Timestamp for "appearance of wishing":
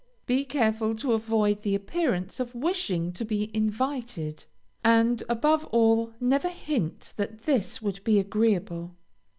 1.75-3.11